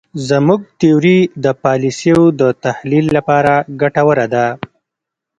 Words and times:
زموږ 0.29 0.61
تیوري 0.79 1.19
د 1.43 1.45
پالیسیو 1.63 2.19
د 2.39 2.41
تحلیل 2.63 3.05
لپاره 3.17 3.53
ګټوره 3.81 4.25
ده. 4.33 4.45